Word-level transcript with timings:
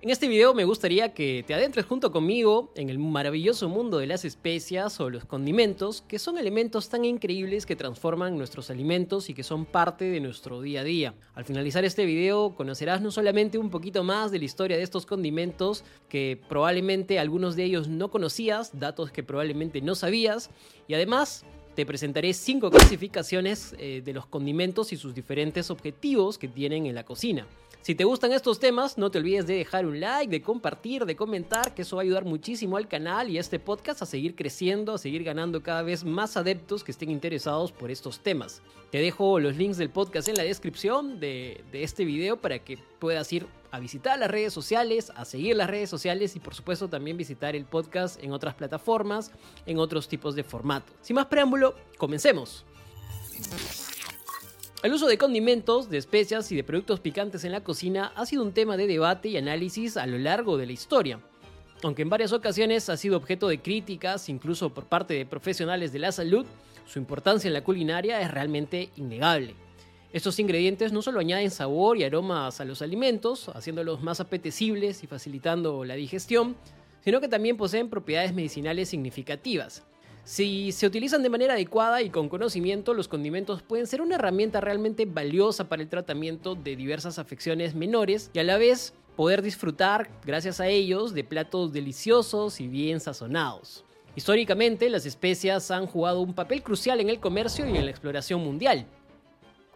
En 0.00 0.10
este 0.10 0.28
video 0.28 0.54
me 0.54 0.64
gustaría 0.64 1.12
que 1.12 1.42
te 1.44 1.54
adentres 1.54 1.84
junto 1.84 2.12
conmigo 2.12 2.70
en 2.76 2.88
el 2.88 3.00
maravilloso 3.00 3.68
mundo 3.68 3.98
de 3.98 4.06
las 4.06 4.24
especias 4.24 5.00
o 5.00 5.10
los 5.10 5.24
condimentos, 5.24 6.02
que 6.02 6.20
son 6.20 6.38
elementos 6.38 6.88
tan 6.88 7.04
increíbles 7.04 7.66
que 7.66 7.74
transforman 7.74 8.38
nuestros 8.38 8.70
alimentos 8.70 9.28
y 9.28 9.34
que 9.34 9.42
son 9.42 9.66
parte 9.66 10.04
de 10.04 10.20
nuestro 10.20 10.60
día 10.60 10.82
a 10.82 10.84
día. 10.84 11.14
Al 11.34 11.44
finalizar 11.44 11.84
este 11.84 12.04
video 12.04 12.54
conocerás 12.54 13.02
no 13.02 13.10
solamente 13.10 13.58
un 13.58 13.70
poquito 13.70 14.04
más 14.04 14.30
de 14.30 14.38
la 14.38 14.44
historia 14.44 14.76
de 14.76 14.84
estos 14.84 15.04
condimentos, 15.04 15.82
que 16.08 16.40
probablemente 16.48 17.18
algunos 17.18 17.56
de 17.56 17.64
ellos 17.64 17.88
no 17.88 18.08
conocías, 18.08 18.78
datos 18.78 19.10
que 19.10 19.24
probablemente 19.24 19.80
no 19.80 19.96
sabías, 19.96 20.48
y 20.86 20.94
además 20.94 21.44
te 21.74 21.84
presentaré 21.84 22.34
cinco 22.34 22.70
clasificaciones 22.70 23.74
eh, 23.78 24.00
de 24.04 24.12
los 24.12 24.26
condimentos 24.26 24.92
y 24.92 24.96
sus 24.96 25.12
diferentes 25.12 25.72
objetivos 25.72 26.38
que 26.38 26.46
tienen 26.46 26.86
en 26.86 26.94
la 26.94 27.04
cocina. 27.04 27.48
Si 27.82 27.94
te 27.94 28.04
gustan 28.04 28.32
estos 28.32 28.60
temas, 28.60 28.98
no 28.98 29.10
te 29.10 29.18
olvides 29.18 29.46
de 29.46 29.54
dejar 29.54 29.86
un 29.86 29.98
like, 29.98 30.30
de 30.30 30.42
compartir, 30.42 31.06
de 31.06 31.16
comentar, 31.16 31.74
que 31.74 31.82
eso 31.82 31.96
va 31.96 32.02
a 32.02 32.04
ayudar 32.04 32.24
muchísimo 32.24 32.76
al 32.76 32.86
canal 32.86 33.30
y 33.30 33.38
a 33.38 33.40
este 33.40 33.58
podcast 33.58 34.02
a 34.02 34.06
seguir 34.06 34.34
creciendo, 34.34 34.92
a 34.92 34.98
seguir 34.98 35.24
ganando 35.24 35.62
cada 35.62 35.82
vez 35.82 36.04
más 36.04 36.36
adeptos 36.36 36.84
que 36.84 36.90
estén 36.90 37.10
interesados 37.10 37.72
por 37.72 37.90
estos 37.90 38.20
temas. 38.20 38.60
Te 38.90 38.98
dejo 38.98 39.40
los 39.40 39.56
links 39.56 39.78
del 39.78 39.90
podcast 39.90 40.28
en 40.28 40.36
la 40.36 40.42
descripción 40.42 41.18
de, 41.18 41.64
de 41.72 41.82
este 41.82 42.04
video 42.04 42.36
para 42.36 42.58
que 42.58 42.78
puedas 42.98 43.32
ir 43.32 43.46
a 43.70 43.80
visitar 43.80 44.18
las 44.18 44.30
redes 44.30 44.52
sociales, 44.52 45.12
a 45.14 45.24
seguir 45.24 45.56
las 45.56 45.70
redes 45.70 45.90
sociales 45.90 46.36
y 46.36 46.40
por 46.40 46.54
supuesto 46.54 46.88
también 46.88 47.16
visitar 47.16 47.54
el 47.54 47.64
podcast 47.64 48.22
en 48.22 48.32
otras 48.32 48.54
plataformas, 48.54 49.30
en 49.66 49.78
otros 49.78 50.08
tipos 50.08 50.34
de 50.34 50.44
formato. 50.44 50.92
Sin 51.00 51.16
más 51.16 51.26
preámbulo, 51.26 51.74
comencemos. 51.96 52.64
El 54.80 54.92
uso 54.92 55.08
de 55.08 55.18
condimentos, 55.18 55.90
de 55.90 55.98
especias 55.98 56.52
y 56.52 56.56
de 56.56 56.62
productos 56.62 57.00
picantes 57.00 57.42
en 57.42 57.50
la 57.50 57.64
cocina 57.64 58.12
ha 58.14 58.24
sido 58.26 58.44
un 58.44 58.52
tema 58.52 58.76
de 58.76 58.86
debate 58.86 59.28
y 59.28 59.36
análisis 59.36 59.96
a 59.96 60.06
lo 60.06 60.18
largo 60.18 60.56
de 60.56 60.66
la 60.66 60.72
historia. 60.72 61.18
Aunque 61.82 62.02
en 62.02 62.10
varias 62.10 62.32
ocasiones 62.32 62.88
ha 62.88 62.96
sido 62.96 63.16
objeto 63.16 63.48
de 63.48 63.60
críticas, 63.60 64.28
incluso 64.28 64.72
por 64.72 64.84
parte 64.84 65.14
de 65.14 65.26
profesionales 65.26 65.92
de 65.92 65.98
la 65.98 66.12
salud, 66.12 66.46
su 66.86 67.00
importancia 67.00 67.48
en 67.48 67.54
la 67.54 67.64
culinaria 67.64 68.20
es 68.20 68.30
realmente 68.30 68.90
innegable. 68.94 69.56
Estos 70.12 70.38
ingredientes 70.38 70.92
no 70.92 71.02
solo 71.02 71.18
añaden 71.18 71.50
sabor 71.50 71.98
y 71.98 72.04
aromas 72.04 72.60
a 72.60 72.64
los 72.64 72.80
alimentos, 72.80 73.48
haciéndolos 73.48 74.00
más 74.00 74.20
apetecibles 74.20 75.02
y 75.02 75.08
facilitando 75.08 75.84
la 75.84 75.96
digestión, 75.96 76.54
sino 77.00 77.20
que 77.20 77.26
también 77.26 77.56
poseen 77.56 77.90
propiedades 77.90 78.32
medicinales 78.32 78.88
significativas, 78.88 79.87
si 80.28 80.72
se 80.72 80.86
utilizan 80.86 81.22
de 81.22 81.30
manera 81.30 81.54
adecuada 81.54 82.02
y 82.02 82.10
con 82.10 82.28
conocimiento, 82.28 82.92
los 82.92 83.08
condimentos 83.08 83.62
pueden 83.62 83.86
ser 83.86 84.02
una 84.02 84.16
herramienta 84.16 84.60
realmente 84.60 85.06
valiosa 85.06 85.70
para 85.70 85.80
el 85.80 85.88
tratamiento 85.88 86.54
de 86.54 86.76
diversas 86.76 87.18
afecciones 87.18 87.74
menores 87.74 88.30
y 88.34 88.38
a 88.38 88.44
la 88.44 88.58
vez 88.58 88.92
poder 89.16 89.40
disfrutar, 89.40 90.10
gracias 90.26 90.60
a 90.60 90.68
ellos, 90.68 91.14
de 91.14 91.24
platos 91.24 91.72
deliciosos 91.72 92.60
y 92.60 92.68
bien 92.68 93.00
sazonados. 93.00 93.86
Históricamente, 94.16 94.90
las 94.90 95.06
especias 95.06 95.70
han 95.70 95.86
jugado 95.86 96.20
un 96.20 96.34
papel 96.34 96.62
crucial 96.62 97.00
en 97.00 97.08
el 97.08 97.20
comercio 97.20 97.66
y 97.66 97.78
en 97.78 97.86
la 97.86 97.90
exploración 97.90 98.44
mundial. 98.44 98.84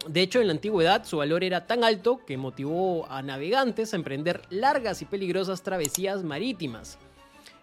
De 0.07 0.21
hecho, 0.21 0.39
en 0.39 0.45
la 0.45 0.53
antigüedad 0.53 1.03
su 1.03 1.17
valor 1.17 1.43
era 1.43 1.65
tan 1.65 1.83
alto 1.83 2.21
que 2.27 2.37
motivó 2.37 3.07
a 3.09 3.23
navegantes 3.23 3.91
a 3.91 3.95
emprender 3.95 4.43
largas 4.51 5.01
y 5.01 5.05
peligrosas 5.05 5.63
travesías 5.63 6.23
marítimas. 6.23 6.99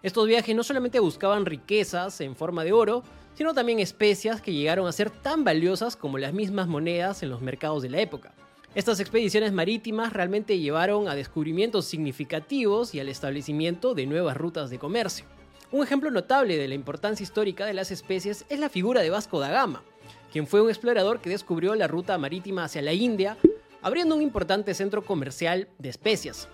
Estos 0.03 0.27
viajes 0.27 0.56
no 0.56 0.62
solamente 0.62 0.98
buscaban 0.98 1.45
riquezas 1.45 2.20
en 2.20 2.34
forma 2.34 2.65
de 2.65 2.73
oro, 2.73 3.03
sino 3.34 3.55
también 3.55 3.81
especias 3.81 4.41
que 4.41 4.53
llegaron 4.53 4.87
a 4.87 4.93
ser 4.93 5.11
tan 5.11 5.45
valiosas 5.45 5.97
como 5.97 6.19
las 6.19 6.33
mismas 6.33 6.69
monedas 6.69 7.23
en 7.23 7.31
los 7.31 7.43
mercados 7.43 7.83
de 7.83 7.91
la 7.91 8.01
época. 8.01 8.33
Estas 8.75 9.01
expediciones 9.01 9.53
marítimas 9.53 10.12
realmente 10.12 10.59
llevaron 10.59 11.09
a 11.09 11.15
descubrimientos 11.15 11.87
significativos 11.87 12.95
y 12.95 13.01
al 13.01 13.09
establecimiento 13.09 13.95
de 13.95 14.06
nuevas 14.06 14.37
rutas 14.37 14.71
de 14.71 14.78
comercio. 14.78 15.27
Un 15.73 15.83
ejemplo 15.83 16.11
notable 16.11 16.56
de 16.56 16.69
la 16.69 16.75
importancia 16.75 17.25
histórica 17.25 17.67
de 17.67 17.75
las 17.75 17.91
especies 17.91 18.45
es 18.48 18.59
la 18.59 18.69
figura 18.69 19.03
de 19.03 19.11
Vasco 19.11 19.39
da 19.39 19.51
Gama, 19.51 19.83
quien 20.32 20.47
fue 20.47 20.61
un 20.61 20.69
explorador 20.69 21.21
que 21.21 21.31
descubrió 21.31 21.75
la 21.75 21.88
ruta 21.88 22.17
marítima 22.17 22.65
hacia 22.65 22.82
la 22.82 22.93
India, 22.93 23.37
abriendo 23.82 24.15
un 24.15 24.22
importante 24.22 24.75
centro 24.75 25.05
comercial 25.05 25.69
de 25.78 25.88
especias. 25.88 26.49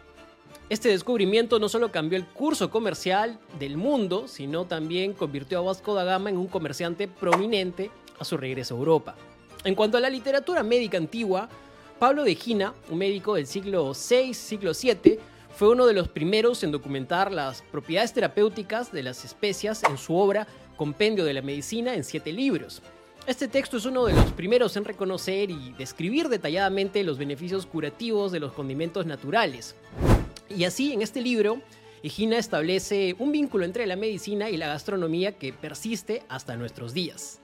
Este 0.68 0.88
descubrimiento 0.88 1.60
no 1.60 1.68
solo 1.68 1.92
cambió 1.92 2.18
el 2.18 2.26
curso 2.26 2.70
comercial 2.70 3.38
del 3.60 3.76
mundo, 3.76 4.26
sino 4.26 4.64
también 4.64 5.12
convirtió 5.12 5.60
a 5.60 5.62
Vasco 5.62 5.94
da 5.94 6.02
Gama 6.02 6.28
en 6.28 6.36
un 6.36 6.48
comerciante 6.48 7.06
prominente 7.06 7.88
a 8.18 8.24
su 8.24 8.36
regreso 8.36 8.74
a 8.74 8.78
Europa. 8.78 9.14
En 9.62 9.76
cuanto 9.76 9.96
a 9.96 10.00
la 10.00 10.10
literatura 10.10 10.64
médica 10.64 10.98
antigua, 10.98 11.48
Pablo 12.00 12.24
de 12.24 12.34
Gina, 12.34 12.74
un 12.90 12.98
médico 12.98 13.36
del 13.36 13.46
siglo 13.46 13.92
VI, 13.92 14.34
siglo 14.34 14.72
VII, 14.72 15.20
fue 15.56 15.68
uno 15.68 15.86
de 15.86 15.94
los 15.94 16.08
primeros 16.08 16.64
en 16.64 16.72
documentar 16.72 17.30
las 17.30 17.62
propiedades 17.62 18.12
terapéuticas 18.12 18.90
de 18.90 19.04
las 19.04 19.24
especias 19.24 19.84
en 19.84 19.96
su 19.96 20.16
obra 20.16 20.48
Compendio 20.76 21.24
de 21.24 21.34
la 21.34 21.42
Medicina 21.42 21.94
en 21.94 22.02
siete 22.02 22.32
libros. 22.32 22.82
Este 23.28 23.46
texto 23.46 23.76
es 23.76 23.86
uno 23.86 24.04
de 24.06 24.14
los 24.14 24.32
primeros 24.32 24.76
en 24.76 24.84
reconocer 24.84 25.50
y 25.50 25.72
describir 25.78 26.28
detalladamente 26.28 27.04
los 27.04 27.18
beneficios 27.18 27.66
curativos 27.66 28.32
de 28.32 28.40
los 28.40 28.52
condimentos 28.52 29.06
naturales. 29.06 29.76
Y 30.48 30.64
así, 30.64 30.92
en 30.92 31.02
este 31.02 31.20
libro, 31.20 31.60
Egina 32.02 32.38
establece 32.38 33.16
un 33.18 33.32
vínculo 33.32 33.64
entre 33.64 33.86
la 33.86 33.96
medicina 33.96 34.48
y 34.50 34.56
la 34.56 34.68
gastronomía 34.68 35.38
que 35.38 35.52
persiste 35.52 36.22
hasta 36.28 36.56
nuestros 36.56 36.94
días. 36.94 37.40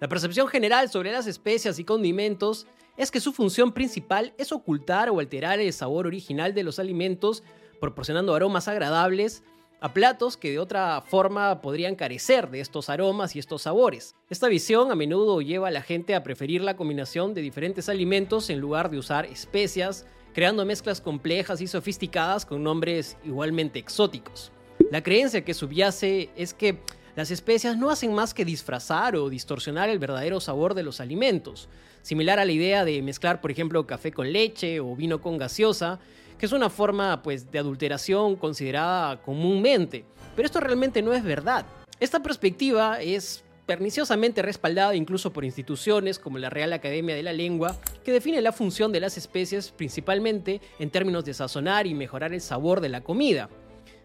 La 0.00 0.08
percepción 0.08 0.48
general 0.48 0.88
sobre 0.88 1.12
las 1.12 1.26
especias 1.26 1.78
y 1.78 1.84
condimentos 1.84 2.66
es 2.96 3.10
que 3.10 3.20
su 3.20 3.32
función 3.32 3.72
principal 3.72 4.32
es 4.38 4.52
ocultar 4.52 5.10
o 5.10 5.20
alterar 5.20 5.60
el 5.60 5.72
sabor 5.72 6.06
original 6.06 6.54
de 6.54 6.62
los 6.62 6.78
alimentos, 6.78 7.42
proporcionando 7.80 8.34
aromas 8.34 8.68
agradables 8.68 9.42
a 9.80 9.94
platos 9.94 10.36
que 10.36 10.50
de 10.50 10.58
otra 10.58 11.00
forma 11.00 11.60
podrían 11.60 11.96
carecer 11.96 12.50
de 12.50 12.60
estos 12.60 12.90
aromas 12.90 13.34
y 13.34 13.38
estos 13.38 13.62
sabores. 13.62 14.14
Esta 14.28 14.48
visión 14.48 14.90
a 14.90 14.94
menudo 14.94 15.40
lleva 15.40 15.68
a 15.68 15.72
la 15.72 15.82
gente 15.82 16.14
a 16.14 16.22
preferir 16.22 16.60
la 16.60 16.76
combinación 16.76 17.34
de 17.34 17.40
diferentes 17.40 17.88
alimentos 17.88 18.50
en 18.50 18.60
lugar 18.60 18.90
de 18.90 18.98
usar 18.98 19.24
especias, 19.26 20.06
creando 20.34 20.64
mezclas 20.64 21.00
complejas 21.00 21.60
y 21.60 21.66
sofisticadas 21.66 22.46
con 22.46 22.62
nombres 22.62 23.16
igualmente 23.24 23.78
exóticos. 23.78 24.52
La 24.90 25.02
creencia 25.02 25.44
que 25.44 25.54
subyace 25.54 26.30
es 26.36 26.54
que 26.54 26.80
las 27.16 27.30
especias 27.30 27.76
no 27.76 27.90
hacen 27.90 28.14
más 28.14 28.34
que 28.34 28.44
disfrazar 28.44 29.16
o 29.16 29.28
distorsionar 29.28 29.88
el 29.88 29.98
verdadero 29.98 30.40
sabor 30.40 30.74
de 30.74 30.82
los 30.82 31.00
alimentos, 31.00 31.68
similar 32.02 32.38
a 32.38 32.44
la 32.44 32.52
idea 32.52 32.84
de 32.84 33.02
mezclar, 33.02 33.40
por 33.40 33.50
ejemplo, 33.50 33.86
café 33.86 34.12
con 34.12 34.32
leche 34.32 34.80
o 34.80 34.94
vino 34.94 35.20
con 35.20 35.38
gaseosa, 35.38 35.98
que 36.38 36.46
es 36.46 36.52
una 36.52 36.70
forma 36.70 37.22
pues, 37.22 37.50
de 37.50 37.58
adulteración 37.58 38.36
considerada 38.36 39.20
comúnmente. 39.22 40.04
Pero 40.34 40.46
esto 40.46 40.60
realmente 40.60 41.02
no 41.02 41.12
es 41.12 41.22
verdad. 41.22 41.66
Esta 41.98 42.22
perspectiva 42.22 43.00
es 43.00 43.44
perniciosamente 43.66 44.42
respaldada 44.42 44.96
incluso 44.96 45.32
por 45.32 45.44
instituciones 45.44 46.18
como 46.18 46.38
la 46.38 46.50
Real 46.50 46.72
Academia 46.72 47.14
de 47.14 47.22
la 47.22 47.32
Lengua, 47.32 47.76
que 48.02 48.10
define 48.10 48.40
la 48.40 48.52
función 48.52 48.90
de 48.90 49.00
las 49.00 49.16
especies 49.16 49.70
principalmente 49.70 50.60
en 50.78 50.90
términos 50.90 51.24
de 51.24 51.34
sazonar 51.34 51.86
y 51.86 51.94
mejorar 51.94 52.32
el 52.32 52.40
sabor 52.40 52.80
de 52.80 52.88
la 52.88 53.02
comida. 53.02 53.48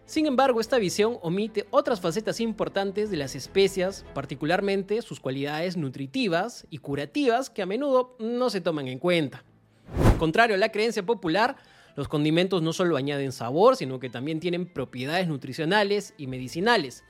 Sin 0.06 0.26
embargo, 0.26 0.60
esta 0.60 0.78
visión 0.78 1.18
omite 1.20 1.66
otras 1.70 2.00
facetas 2.00 2.38
importantes 2.38 3.10
de 3.10 3.16
las 3.16 3.34
especias, 3.34 4.04
particularmente 4.14 5.02
sus 5.02 5.18
cualidades 5.18 5.76
nutritivas 5.76 6.64
y 6.70 6.78
curativas 6.78 7.50
que 7.50 7.62
a 7.62 7.66
menudo 7.66 8.14
no 8.20 8.48
se 8.48 8.60
toman 8.60 8.86
en 8.86 9.00
cuenta. 9.00 9.42
Contrario 10.16 10.54
a 10.54 10.58
la 10.60 10.70
creencia 10.70 11.04
popular, 11.04 11.56
los 11.96 12.06
condimentos 12.06 12.62
no 12.62 12.72
solo 12.72 12.96
añaden 12.96 13.32
sabor, 13.32 13.74
sino 13.74 13.98
que 13.98 14.08
también 14.08 14.38
tienen 14.38 14.66
propiedades 14.66 15.26
nutricionales 15.26 16.14
y 16.16 16.28
medicinales. 16.28 17.02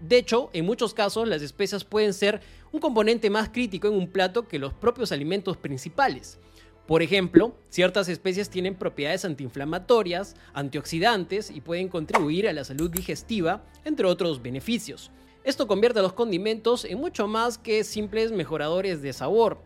De 0.00 0.16
hecho, 0.16 0.50
en 0.52 0.64
muchos 0.64 0.94
casos 0.94 1.26
las 1.26 1.42
especias 1.42 1.82
pueden 1.84 2.14
ser 2.14 2.40
un 2.70 2.78
componente 2.78 3.30
más 3.30 3.48
crítico 3.48 3.88
en 3.88 3.94
un 3.94 4.06
plato 4.06 4.46
que 4.46 4.60
los 4.60 4.72
propios 4.72 5.10
alimentos 5.10 5.56
principales. 5.56 6.38
Por 6.86 7.02
ejemplo, 7.02 7.54
ciertas 7.70 8.10
especies 8.10 8.50
tienen 8.50 8.74
propiedades 8.74 9.24
antiinflamatorias, 9.24 10.36
antioxidantes 10.52 11.50
y 11.50 11.62
pueden 11.62 11.88
contribuir 11.88 12.46
a 12.46 12.52
la 12.52 12.62
salud 12.62 12.90
digestiva, 12.90 13.64
entre 13.86 14.06
otros 14.06 14.42
beneficios. 14.42 15.10
Esto 15.44 15.66
convierte 15.66 16.00
a 16.00 16.02
los 16.02 16.12
condimentos 16.12 16.84
en 16.84 16.98
mucho 16.98 17.26
más 17.26 17.56
que 17.56 17.84
simples 17.84 18.32
mejoradores 18.32 19.00
de 19.00 19.14
sabor. 19.14 19.58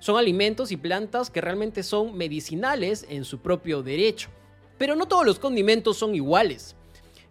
Son 0.00 0.16
alimentos 0.16 0.72
y 0.72 0.76
plantas 0.76 1.30
que 1.30 1.40
realmente 1.40 1.84
son 1.84 2.16
medicinales 2.16 3.06
en 3.08 3.24
su 3.24 3.38
propio 3.38 3.84
derecho. 3.84 4.30
Pero 4.76 4.96
no 4.96 5.06
todos 5.06 5.24
los 5.24 5.38
condimentos 5.38 5.96
son 5.96 6.16
iguales. 6.16 6.74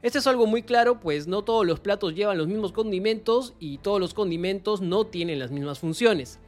Este 0.02 0.20
es 0.20 0.28
algo 0.28 0.48
muy 0.48 0.64
claro, 0.64 1.02
pues 1.02 1.28
no 1.28 1.44
todos 1.44 1.66
los 1.66 1.82
platos 1.82 2.16
llevan 2.16 2.38
los 2.38 2.48
mismos 2.48 2.72
condimentos 2.72 3.54
y 3.60 3.78
todos 3.80 4.00
los 4.00 4.14
condimentos 4.14 4.82
no 4.82 5.06
tienen 5.06 5.40
las 5.40 5.52
mismas 5.52 5.80
funciones. 5.80 6.40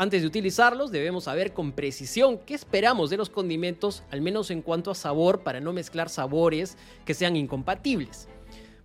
Antes 0.00 0.22
de 0.22 0.28
utilizarlos 0.28 0.92
debemos 0.92 1.24
saber 1.24 1.52
con 1.52 1.72
precisión 1.72 2.38
qué 2.38 2.54
esperamos 2.54 3.10
de 3.10 3.16
los 3.16 3.30
condimentos, 3.30 4.04
al 4.12 4.20
menos 4.20 4.52
en 4.52 4.62
cuanto 4.62 4.92
a 4.92 4.94
sabor, 4.94 5.40
para 5.40 5.58
no 5.58 5.72
mezclar 5.72 6.08
sabores 6.08 6.76
que 7.04 7.14
sean 7.14 7.34
incompatibles. 7.34 8.28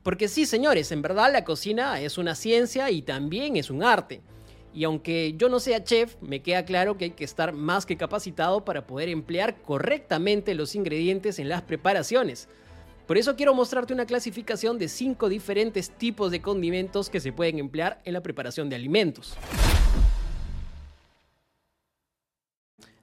Porque 0.01 0.27
sí, 0.27 0.48
señores, 0.48 0.92
en 0.92 1.04
verdad 1.04 1.31
la 1.31 1.44
cocina 1.44 2.01
es 2.01 2.18
una 2.18 2.33
ciencia 2.33 2.89
y 2.89 3.04
también 3.04 3.57
es 3.57 3.69
un 3.69 3.83
arte. 3.83 4.21
Y 4.74 4.86
aunque 4.86 5.36
yo 5.38 5.50
no 5.50 5.60
sea 5.60 5.83
chef, 5.83 6.15
me 6.19 6.42
queda 6.42 6.65
claro 6.65 6.98
que 6.98 7.06
hay 7.06 7.12
que 7.12 7.25
estar 7.25 7.54
más 7.54 7.86
que 7.86 7.95
capacitado 7.95 8.65
para 8.65 8.88
poder 8.88 9.10
emplear 9.10 9.62
correctamente 9.62 10.56
los 10.56 10.74
ingredientes 10.74 11.38
en 11.38 11.48
las 11.48 11.62
preparaciones. 11.62 12.50
Por 13.06 13.19
eso 13.19 13.36
quiero 13.36 13.54
mostrarte 13.54 13.94
una 13.94 14.07
clasificación 14.07 14.80
de 14.80 14.88
5 14.88 15.30
diferentes 15.30 15.92
tipos 15.92 16.31
de 16.31 16.42
condimentos 16.42 17.12
que 17.12 17.19
se 17.19 17.31
pueden 17.31 17.60
emplear 17.60 18.01
en 18.04 18.13
la 18.13 18.24
preparación 18.24 18.68
de 18.68 18.77
alimentos. 18.77 19.38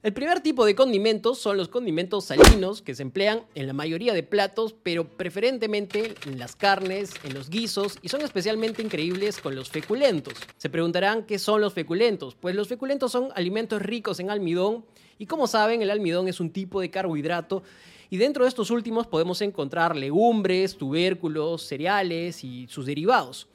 El 0.03 0.13
primer 0.13 0.39
tipo 0.41 0.65
de 0.65 0.73
condimentos 0.73 1.37
son 1.37 1.57
los 1.57 1.67
condimentos 1.67 2.25
salinos 2.25 2.81
que 2.81 2.95
se 2.95 3.03
emplean 3.03 3.43
en 3.53 3.67
la 3.67 3.73
mayoría 3.73 4.15
de 4.15 4.23
platos, 4.23 4.73
pero 4.81 5.07
preferentemente 5.07 6.15
en 6.25 6.39
las 6.39 6.55
carnes, 6.55 7.11
en 7.23 7.35
los 7.35 7.51
guisos 7.51 7.99
y 8.01 8.09
son 8.09 8.21
especialmente 8.21 8.81
increíbles 8.81 9.37
con 9.37 9.53
los 9.53 9.69
feculentos. 9.69 10.33
Se 10.57 10.71
preguntarán 10.71 11.23
qué 11.27 11.37
son 11.37 11.61
los 11.61 11.75
feculentos. 11.75 12.33
Pues 12.33 12.55
los 12.55 12.67
feculentos 12.67 13.11
son 13.11 13.29
alimentos 13.35 13.79
ricos 13.79 14.19
en 14.19 14.31
almidón 14.31 14.83
y 15.19 15.27
como 15.27 15.45
saben 15.45 15.83
el 15.83 15.91
almidón 15.91 16.27
es 16.27 16.39
un 16.39 16.49
tipo 16.49 16.81
de 16.81 16.89
carbohidrato 16.89 17.61
y 18.09 18.17
dentro 18.17 18.45
de 18.45 18.49
estos 18.49 18.71
últimos 18.71 19.05
podemos 19.05 19.39
encontrar 19.43 19.95
legumbres, 19.95 20.77
tubérculos, 20.77 21.61
cereales 21.61 22.43
y 22.43 22.65
sus 22.65 22.87
derivados. 22.87 23.47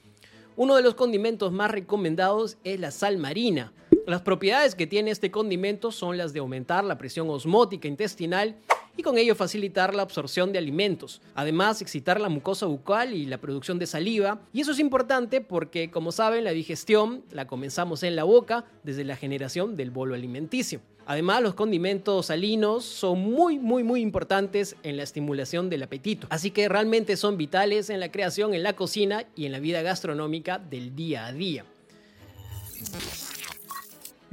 Uno 0.55 0.77
de 0.77 0.83
los 0.83 0.95
condimentos 0.95 1.51
más 1.51 1.73
recomendados 1.73 2.57
es 2.63 2.79
la 2.79 2.93
sal 2.93 3.19
marina. 3.19 3.73
Las 4.07 4.23
propiedades 4.23 4.77
que 4.77 4.87
tiene 4.87 5.11
este 5.11 5.33
condimento 5.33 5.91
son 5.91 6.17
las 6.17 6.33
de 6.33 6.39
aumentar 6.39 6.85
la 6.85 6.97
presión 6.97 7.29
osmótica 7.29 7.89
intestinal 7.89 8.55
y 8.97 9.03
con 9.03 9.19
ello 9.19 9.35
facilitar 9.35 9.97
la 9.97 10.03
absorción 10.03 10.53
de 10.53 10.61
alimentos. 10.61 11.21
Además, 11.35 11.83
excitar 11.83 12.21
la 12.21 12.29
mucosa 12.29 12.67
bucal 12.67 13.15
y 13.15 13.27
la 13.27 13.39
producción 13.39 13.81
de 13.81 13.87
saliva. 13.87 14.39
Y 14.53 14.61
eso 14.61 14.71
es 14.71 14.79
importante 14.79 15.41
porque, 15.41 15.91
como 15.91 16.13
saben, 16.13 16.45
la 16.45 16.53
digestión 16.53 17.25
la 17.33 17.49
comenzamos 17.49 18.05
en 18.05 18.15
la 18.15 18.23
boca 18.23 18.65
desde 18.85 19.03
la 19.03 19.17
generación 19.17 19.75
del 19.75 19.91
bolo 19.91 20.15
alimenticio. 20.15 20.81
Además, 21.05 21.43
los 21.43 21.55
condimentos 21.55 22.27
salinos 22.27 22.85
son 22.85 23.19
muy, 23.19 23.59
muy, 23.59 23.83
muy 23.83 24.03
importantes 24.03 24.77
en 24.85 24.97
la 24.97 25.03
estimulación 25.03 25.69
del 25.69 25.83
apetito. 25.83 26.29
Así 26.31 26.53
que 26.53 26.69
realmente 26.69 27.17
son 27.17 27.37
vitales 27.37 27.91
en 27.91 27.99
la 27.99 28.13
creación, 28.13 28.55
en 28.55 28.63
la 28.63 28.75
cocina 28.75 29.25
y 29.35 29.47
en 29.47 29.53
la 29.53 29.59
vida 29.59 29.83
gastronómica 29.83 30.59
del 30.61 30.95
día 30.95 31.27
a 31.27 31.33
día. 31.33 31.65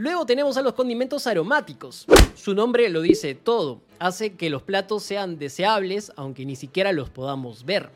Luego 0.04 0.26
tenemos 0.26 0.58
a 0.58 0.62
los 0.62 0.74
condimentos 0.74 1.28
aromáticos. 1.28 2.06
Su 2.36 2.54
nombre 2.54 2.90
lo 2.90 3.00
dice 3.00 3.36
todo. 3.36 3.80
Hace 4.00 4.34
que 4.34 4.50
los 4.50 4.62
platos 4.62 5.02
sean 5.02 5.40
deseables 5.40 6.12
aunque 6.18 6.46
ni 6.46 6.58
siquiera 6.58 6.92
los 6.92 7.10
podamos 7.10 7.64
ver. 7.64 7.90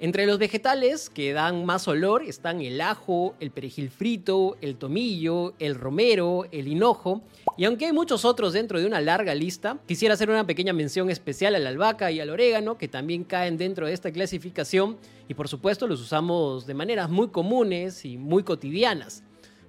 Entre 0.00 0.26
los 0.26 0.40
vegetales 0.40 1.08
que 1.08 1.32
dan 1.32 1.64
más 1.64 1.86
olor 1.86 2.24
están 2.24 2.62
el 2.62 2.80
ajo, 2.80 3.36
el 3.38 3.52
perejil 3.52 3.90
frito, 3.90 4.56
el 4.60 4.74
tomillo, 4.74 5.54
el 5.60 5.76
romero, 5.76 6.46
el 6.50 6.66
hinojo. 6.66 7.22
Y 7.56 7.66
aunque 7.66 7.86
hay 7.86 7.92
muchos 7.92 8.24
otros 8.24 8.54
dentro 8.54 8.80
de 8.80 8.86
una 8.86 9.00
larga 9.00 9.32
lista, 9.36 9.78
quisiera 9.86 10.14
hacer 10.14 10.30
una 10.30 10.44
pequeña 10.44 10.72
mención 10.72 11.10
especial 11.10 11.54
a 11.54 11.60
la 11.60 11.68
albahaca 11.68 12.10
y 12.10 12.18
al 12.18 12.30
orégano, 12.30 12.76
que 12.76 12.88
también 12.88 13.22
caen 13.22 13.56
dentro 13.56 13.86
de 13.86 13.92
esta 13.92 14.10
clasificación 14.10 14.96
y 15.28 15.34
por 15.34 15.46
supuesto 15.46 15.86
los 15.86 16.00
usamos 16.00 16.66
de 16.66 16.74
maneras 16.74 17.08
muy 17.08 17.28
comunes 17.28 18.04
y 18.04 18.18
muy 18.18 18.42
cotidianas. 18.42 19.22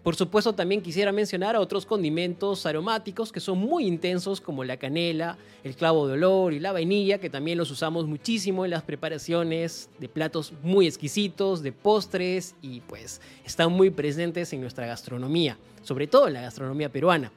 Por 0.03 0.17
supuesto, 0.17 0.53
también 0.53 0.81
quisiera 0.81 1.13
mencionar 1.13 1.55
a 1.55 1.61
otros 1.61 1.85
condimentos 1.85 2.65
aromáticos 2.65 3.31
que 3.31 3.39
son 3.39 3.57
muy 3.57 3.85
intensos, 3.87 4.41
como 4.41 4.65
la 4.65 4.75
canela, 4.75 5.37
el 5.63 5.77
clavo 5.77 6.07
de 6.07 6.13
olor 6.13 6.51
y 6.51 6.59
la 6.59 6.73
vainilla, 6.73 7.19
que 7.19 7.29
también 7.29 7.57
los 7.57 7.71
usamos 7.71 8.05
muchísimo 8.05 8.65
en 8.65 8.71
las 8.71 8.83
preparaciones 8.83 9.89
de 9.99 10.09
platos 10.09 10.51
muy 10.61 10.87
exquisitos, 10.87 11.63
de 11.63 11.71
postres 11.71 12.53
y 12.61 12.81
pues 12.81 13.21
están 13.45 13.71
muy 13.71 13.91
presentes 13.91 14.51
en 14.51 14.59
nuestra 14.59 14.85
gastronomía, 14.85 15.57
sobre 15.83 16.07
todo 16.07 16.27
en 16.27 16.33
la 16.33 16.41
gastronomía 16.41 16.89
peruana. 16.89 17.31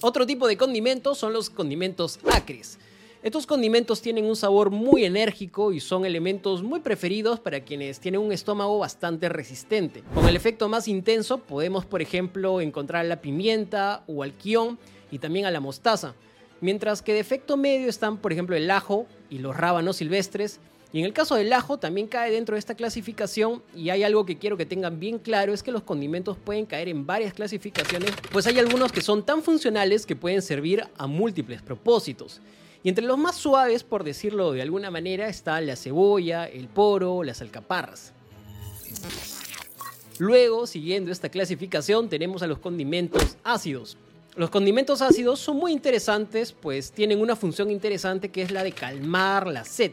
Otro 0.00 0.26
tipo 0.26 0.48
de 0.48 0.56
condimentos 0.56 1.18
son 1.18 1.32
los 1.32 1.50
condimentos 1.50 2.18
acres. 2.32 2.78
Estos 3.24 3.46
condimentos 3.46 4.02
tienen 4.02 4.26
un 4.26 4.36
sabor 4.36 4.68
muy 4.68 5.06
enérgico 5.06 5.72
y 5.72 5.80
son 5.80 6.04
elementos 6.04 6.62
muy 6.62 6.80
preferidos 6.80 7.40
para 7.40 7.60
quienes 7.60 7.98
tienen 7.98 8.20
un 8.20 8.32
estómago 8.32 8.78
bastante 8.78 9.30
resistente. 9.30 10.04
Con 10.12 10.28
el 10.28 10.36
efecto 10.36 10.68
más 10.68 10.88
intenso 10.88 11.38
podemos, 11.38 11.86
por 11.86 12.02
ejemplo, 12.02 12.60
encontrar 12.60 13.06
la 13.06 13.22
pimienta 13.22 14.04
o 14.08 14.22
al 14.22 14.34
quión 14.34 14.78
y 15.10 15.20
también 15.20 15.46
a 15.46 15.50
la 15.50 15.60
mostaza. 15.60 16.14
Mientras 16.60 17.00
que 17.00 17.14
de 17.14 17.20
efecto 17.20 17.56
medio 17.56 17.88
están, 17.88 18.18
por 18.18 18.30
ejemplo, 18.30 18.56
el 18.56 18.70
ajo 18.70 19.06
y 19.30 19.38
los 19.38 19.56
rábanos 19.56 19.96
silvestres. 19.96 20.60
Y 20.92 20.98
en 20.98 21.06
el 21.06 21.14
caso 21.14 21.34
del 21.34 21.50
ajo 21.54 21.78
también 21.78 22.08
cae 22.08 22.30
dentro 22.30 22.56
de 22.56 22.58
esta 22.58 22.74
clasificación 22.74 23.62
y 23.74 23.88
hay 23.88 24.02
algo 24.02 24.26
que 24.26 24.36
quiero 24.36 24.58
que 24.58 24.66
tengan 24.66 25.00
bien 25.00 25.18
claro, 25.18 25.54
es 25.54 25.62
que 25.62 25.72
los 25.72 25.82
condimentos 25.82 26.36
pueden 26.36 26.66
caer 26.66 26.90
en 26.90 27.06
varias 27.06 27.32
clasificaciones, 27.32 28.12
pues 28.30 28.46
hay 28.46 28.58
algunos 28.58 28.92
que 28.92 29.00
son 29.00 29.24
tan 29.24 29.42
funcionales 29.42 30.04
que 30.04 30.14
pueden 30.14 30.42
servir 30.42 30.84
a 30.98 31.06
múltiples 31.06 31.62
propósitos. 31.62 32.42
Y 32.84 32.90
entre 32.90 33.06
los 33.06 33.16
más 33.16 33.36
suaves, 33.36 33.82
por 33.82 34.04
decirlo 34.04 34.52
de 34.52 34.60
alguna 34.60 34.90
manera, 34.90 35.26
está 35.28 35.58
la 35.62 35.74
cebolla, 35.74 36.44
el 36.44 36.68
poro, 36.68 37.24
las 37.24 37.40
alcaparras. 37.40 38.12
Luego, 40.18 40.66
siguiendo 40.66 41.10
esta 41.10 41.30
clasificación, 41.30 42.10
tenemos 42.10 42.42
a 42.42 42.46
los 42.46 42.58
condimentos 42.58 43.38
ácidos. 43.42 43.96
Los 44.36 44.50
condimentos 44.50 45.00
ácidos 45.00 45.40
son 45.40 45.56
muy 45.56 45.72
interesantes, 45.72 46.52
pues 46.52 46.92
tienen 46.92 47.22
una 47.22 47.36
función 47.36 47.70
interesante 47.70 48.28
que 48.28 48.42
es 48.42 48.50
la 48.50 48.62
de 48.62 48.72
calmar 48.72 49.46
la 49.46 49.64
sed. 49.64 49.92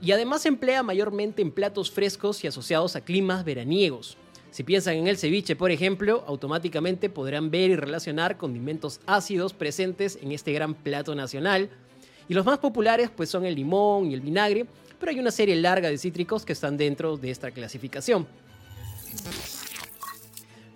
Y 0.00 0.12
además 0.12 0.40
se 0.42 0.48
emplea 0.48 0.82
mayormente 0.82 1.42
en 1.42 1.52
platos 1.52 1.90
frescos 1.90 2.42
y 2.44 2.46
asociados 2.46 2.96
a 2.96 3.02
climas 3.02 3.44
veraniegos. 3.44 4.16
Si 4.50 4.62
piensan 4.64 4.94
en 4.94 5.06
el 5.06 5.18
ceviche, 5.18 5.54
por 5.54 5.70
ejemplo, 5.70 6.24
automáticamente 6.26 7.10
podrán 7.10 7.50
ver 7.50 7.70
y 7.70 7.76
relacionar 7.76 8.38
condimentos 8.38 9.00
ácidos 9.06 9.52
presentes 9.52 10.18
en 10.22 10.32
este 10.32 10.52
gran 10.52 10.74
plato 10.74 11.14
nacional, 11.14 11.70
y 12.32 12.34
los 12.34 12.46
más 12.46 12.56
populares 12.56 13.10
pues 13.14 13.28
son 13.28 13.44
el 13.44 13.54
limón 13.54 14.10
y 14.10 14.14
el 14.14 14.22
vinagre, 14.22 14.64
pero 14.98 15.12
hay 15.12 15.20
una 15.20 15.30
serie 15.30 15.54
larga 15.54 15.90
de 15.90 15.98
cítricos 15.98 16.46
que 16.46 16.54
están 16.54 16.78
dentro 16.78 17.18
de 17.18 17.30
esta 17.30 17.50
clasificación. 17.50 18.26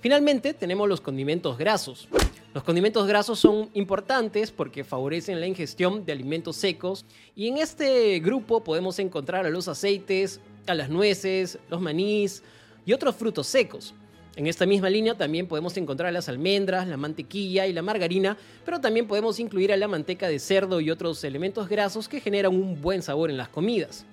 Finalmente 0.03 0.53
tenemos 0.53 0.87
los 0.87 1.00
condimentos 1.00 1.56
grasos. 1.56 2.08
Los 2.53 2.62
condimentos 2.62 3.06
grasos 3.06 3.38
son 3.38 3.70
importantes 3.73 4.50
porque 4.50 4.85
favorecen 4.85 5.41
la 5.41 5.47
ingestión 5.47 6.05
de 6.05 6.12
alimentos 6.12 6.56
secos 6.56 7.06
y 7.35 7.49
en 7.49 7.56
este 7.56 8.20
grupo 8.20 8.62
podemos 8.62 8.99
encontrar 8.99 9.47
a 9.47 9.50
los 9.50 9.67
aceites, 9.67 10.41
a 10.67 10.75
las 10.75 10.91
nueces, 10.91 11.58
los 11.70 11.81
manís 11.81 12.43
y 12.85 12.93
otros 12.93 13.17
frutos 13.17 13.47
secos. 13.47 13.94
En 14.36 14.46
esta 14.46 14.66
misma 14.66 14.90
línea 14.90 15.14
también 15.14 15.48
podemos 15.48 15.74
encontrar 15.78 16.12
las 16.12 16.28
almendras, 16.28 16.86
la 16.86 16.98
mantequilla 16.98 17.66
y 17.66 17.72
la 17.72 17.80
margarina, 17.80 18.36
pero 18.66 18.82
también 18.82 19.08
podemos 19.08 19.40
incluir 19.40 19.72
a 19.72 19.78
la 19.78 19.88
manteca 19.88 20.28
de 20.28 20.38
cerdo 20.38 20.82
y 20.82 20.90
otros 20.90 21.24
elementos 21.24 21.70
grasos 21.70 22.06
que 22.06 22.20
generan 22.20 22.55
un 22.55 22.82
buen 22.82 23.00
sabor 23.00 23.31
en 23.31 23.38
las 23.38 23.48
comidas. 23.48 24.05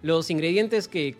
Los 0.00 0.30
ingredientes 0.30 0.88
que, 0.88 1.14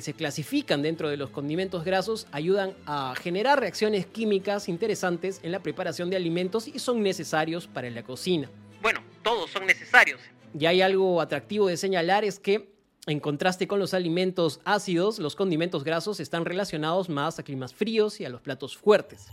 se 0.00 0.14
clasifican 0.14 0.80
dentro 0.80 1.10
de 1.10 1.18
los 1.18 1.28
condimentos 1.28 1.84
grasos 1.84 2.26
ayudan 2.32 2.74
a 2.86 3.14
generar 3.20 3.60
reacciones 3.60 4.06
químicas 4.06 4.70
interesantes 4.70 5.40
en 5.42 5.52
la 5.52 5.60
preparación 5.60 6.08
de 6.08 6.16
alimentos 6.16 6.68
y 6.68 6.78
son 6.78 7.02
necesarios 7.02 7.66
para 7.66 7.90
la 7.90 8.02
cocina. 8.02 8.48
Bueno, 8.80 9.00
todos 9.22 9.50
son 9.50 9.66
necesarios. 9.66 10.20
Y 10.58 10.64
hay 10.64 10.80
algo 10.80 11.20
atractivo 11.20 11.66
de 11.66 11.76
señalar 11.76 12.24
es 12.24 12.38
que 12.38 12.70
en 13.10 13.20
contraste 13.20 13.66
con 13.66 13.78
los 13.78 13.94
alimentos 13.94 14.60
ácidos, 14.64 15.18
los 15.18 15.36
condimentos 15.36 15.84
grasos 15.84 16.20
están 16.20 16.44
relacionados 16.44 17.08
más 17.08 17.38
a 17.38 17.42
climas 17.42 17.74
fríos 17.74 18.20
y 18.20 18.24
a 18.24 18.28
los 18.28 18.40
platos 18.40 18.76
fuertes. 18.76 19.26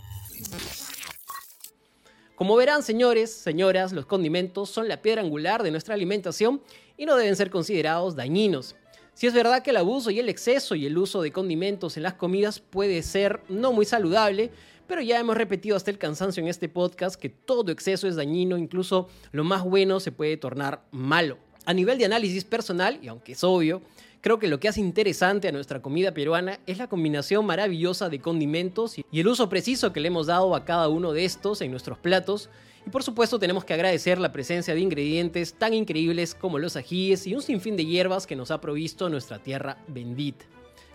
Como 2.36 2.56
verán, 2.56 2.84
señores, 2.84 3.32
señoras, 3.32 3.94
los 3.94 4.06
condimentos 4.06 4.70
son 4.70 4.88
la 4.88 5.02
piedra 5.02 5.22
angular 5.22 5.64
de 5.64 5.72
nuestra 5.72 5.96
alimentación 5.96 6.62
y 6.96 7.06
no 7.06 7.16
deben 7.16 7.36
ser 7.36 7.50
considerados 7.50 8.16
dañinos. 8.16 8.76
Si 9.16 9.26
es 9.26 9.34
verdad 9.34 9.64
que 9.64 9.72
el 9.72 9.78
abuso 9.78 10.12
y 10.12 10.20
el 10.20 10.30
exceso 10.30 10.76
y 10.76 10.86
el 10.86 10.98
uso 10.98 11.24
de 11.24 11.32
condimentos 11.32 11.98
en 11.98 12.04
las 12.04 12.14
comidas 12.14 12.60
puede 12.60 13.02
ser 13.02 13.42
no 13.50 13.74
muy 13.74 13.86
saludable, 13.86 14.52
pero 14.86 15.02
ya 15.02 15.20
hemos 15.20 15.36
repetido 15.36 15.76
hasta 15.76 15.90
el 15.90 15.98
cansancio 15.98 16.44
en 16.44 16.50
este 16.50 16.70
podcast 16.70 17.20
que 17.20 17.30
todo 17.30 17.72
exceso 17.72 18.08
es 18.08 18.16
dañino, 18.16 18.58
incluso 18.58 19.10
lo 19.32 19.44
más 19.44 19.64
bueno 19.64 20.00
se 20.00 20.12
puede 20.12 20.38
tornar 20.38 20.84
malo. 20.92 21.40
A 21.68 21.74
nivel 21.74 21.98
de 21.98 22.06
análisis 22.06 22.46
personal, 22.46 22.98
y 23.02 23.10
aunque 23.10 23.34
es 23.34 23.44
obvio, 23.44 23.82
creo 24.22 24.40
que 24.40 24.48
lo 24.48 24.58
que 24.58 24.70
hace 24.70 24.80
interesante 24.80 25.50
a 25.50 25.52
nuestra 25.52 25.82
comida 25.82 26.14
peruana 26.14 26.62
es 26.66 26.78
la 26.78 26.88
combinación 26.88 27.46
maravillosa 27.46 28.08
de 28.08 28.22
condimentos 28.22 28.98
y 28.98 29.20
el 29.20 29.28
uso 29.28 29.50
preciso 29.50 29.92
que 29.92 30.00
le 30.00 30.08
hemos 30.08 30.28
dado 30.28 30.56
a 30.56 30.64
cada 30.64 30.88
uno 30.88 31.12
de 31.12 31.26
estos 31.26 31.60
en 31.60 31.72
nuestros 31.72 31.98
platos. 31.98 32.50
Y 32.86 32.90
por 32.90 33.04
supuesto 33.04 33.38
tenemos 33.38 33.66
que 33.66 33.74
agradecer 33.74 34.18
la 34.18 34.32
presencia 34.32 34.74
de 34.74 34.80
ingredientes 34.80 35.56
tan 35.56 35.74
increíbles 35.74 36.34
como 36.36 36.58
los 36.58 36.78
ajíes 36.78 37.28
y 37.28 37.36
un 37.36 37.42
sinfín 37.42 37.76
de 37.76 37.86
hierbas 37.86 38.26
que 38.26 38.38
nos 38.38 38.50
ha 38.50 38.62
provisto 38.62 39.10
nuestra 39.10 39.44
tierra 39.44 39.78
bendita. 39.90 40.46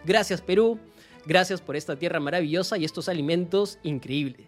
Gracias 0.07 0.41
Perú, 0.41 0.79
gracias 1.26 1.61
por 1.61 1.76
esta 1.76 1.99
tierra 1.99 2.19
maravillosa 2.19 2.79
y 2.79 2.87
estos 2.87 3.11
alimentos 3.11 3.79
increíbles. 3.83 4.47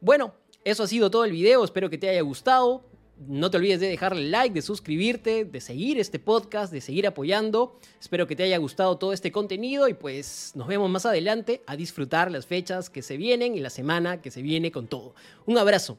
Bueno, 0.00 0.34
eso 0.64 0.82
ha 0.82 0.88
sido 0.88 1.08
todo 1.08 1.24
el 1.24 1.30
video, 1.30 1.62
espero 1.62 1.88
que 1.88 1.98
te 1.98 2.08
haya 2.08 2.22
gustado 2.22 2.82
No 3.26 3.50
te 3.50 3.56
olvides 3.56 3.80
de 3.80 3.88
dejarle 3.88 4.28
like, 4.28 4.54
de 4.54 4.62
suscribirte, 4.62 5.44
de 5.44 5.60
seguir 5.60 5.98
este 5.98 6.18
podcast, 6.18 6.72
de 6.72 6.80
seguir 6.80 7.06
apoyando. 7.06 7.78
Espero 8.00 8.26
que 8.26 8.36
te 8.36 8.42
haya 8.42 8.58
gustado 8.58 8.98
todo 8.98 9.12
este 9.12 9.32
contenido 9.32 9.88
y 9.88 9.94
pues 9.94 10.52
nos 10.54 10.66
vemos 10.66 10.90
más 10.90 11.06
adelante 11.06 11.62
a 11.66 11.76
disfrutar 11.76 12.30
las 12.30 12.46
fechas 12.46 12.90
que 12.90 13.02
se 13.02 13.16
vienen 13.16 13.54
y 13.54 13.60
la 13.60 13.70
semana 13.70 14.20
que 14.20 14.30
se 14.30 14.42
viene 14.42 14.72
con 14.72 14.86
todo. 14.86 15.14
Un 15.46 15.58
abrazo. 15.58 15.98